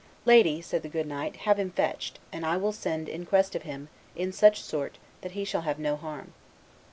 [0.25, 3.61] 'Lady,' said the good knight, 'have him fetched; and I will send in quest of
[3.61, 6.33] him in such sort that he shall have no harm.